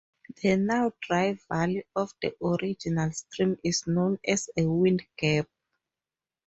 [0.41, 5.47] The now-dry valley of the original stream is known as a wind gap.